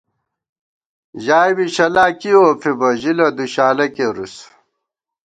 ژائے 1.23 1.53
بی 1.57 1.65
شَلا 1.75 2.05
کی 2.19 2.31
اوفِبہ، 2.39 2.89
ژِلہ 3.01 3.27
دُوشالہ 3.37 3.87
کېرُوس 3.95 4.35